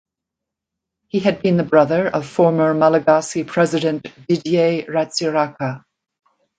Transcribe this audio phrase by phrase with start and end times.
[1.09, 5.83] He had been the brother of former Malagasy President Didier Ratsiraka.